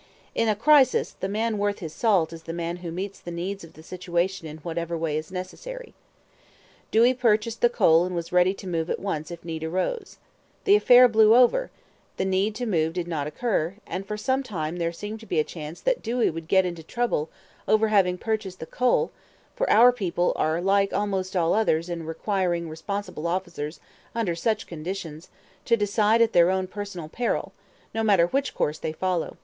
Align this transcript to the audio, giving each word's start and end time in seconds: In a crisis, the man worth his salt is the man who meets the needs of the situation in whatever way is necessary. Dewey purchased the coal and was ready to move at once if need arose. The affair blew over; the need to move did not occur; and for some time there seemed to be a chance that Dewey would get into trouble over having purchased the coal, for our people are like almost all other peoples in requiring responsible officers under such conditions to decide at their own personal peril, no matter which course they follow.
In 0.33 0.47
a 0.49 0.55
crisis, 0.55 1.11
the 1.11 1.29
man 1.29 1.59
worth 1.59 1.77
his 1.77 1.93
salt 1.93 2.33
is 2.33 2.41
the 2.41 2.53
man 2.53 2.77
who 2.77 2.89
meets 2.91 3.19
the 3.19 3.29
needs 3.29 3.63
of 3.63 3.73
the 3.73 3.83
situation 3.83 4.47
in 4.47 4.57
whatever 4.57 4.97
way 4.97 5.15
is 5.15 5.31
necessary. 5.31 5.93
Dewey 6.89 7.13
purchased 7.13 7.61
the 7.61 7.69
coal 7.69 8.03
and 8.03 8.15
was 8.15 8.31
ready 8.31 8.55
to 8.55 8.67
move 8.67 8.89
at 8.89 8.97
once 8.99 9.29
if 9.29 9.45
need 9.45 9.63
arose. 9.63 10.17
The 10.63 10.75
affair 10.75 11.07
blew 11.07 11.35
over; 11.35 11.69
the 12.17 12.25
need 12.25 12.55
to 12.55 12.65
move 12.65 12.93
did 12.93 13.07
not 13.07 13.27
occur; 13.27 13.75
and 13.85 14.03
for 14.03 14.17
some 14.17 14.41
time 14.41 14.77
there 14.77 14.91
seemed 14.91 15.19
to 15.19 15.27
be 15.27 15.39
a 15.39 15.43
chance 15.43 15.79
that 15.81 16.01
Dewey 16.01 16.31
would 16.31 16.47
get 16.47 16.65
into 16.65 16.81
trouble 16.81 17.29
over 17.67 17.89
having 17.89 18.17
purchased 18.17 18.59
the 18.59 18.65
coal, 18.65 19.11
for 19.55 19.69
our 19.69 19.91
people 19.91 20.33
are 20.35 20.59
like 20.61 20.91
almost 20.93 21.35
all 21.37 21.53
other 21.53 21.73
peoples 21.73 21.89
in 21.89 22.07
requiring 22.07 22.69
responsible 22.69 23.27
officers 23.27 23.79
under 24.15 24.33
such 24.33 24.65
conditions 24.65 25.29
to 25.65 25.77
decide 25.77 26.23
at 26.23 26.33
their 26.33 26.49
own 26.49 26.65
personal 26.65 27.07
peril, 27.07 27.53
no 27.93 28.01
matter 28.01 28.25
which 28.25 28.55
course 28.55 28.79
they 28.79 28.93
follow. 28.93 29.37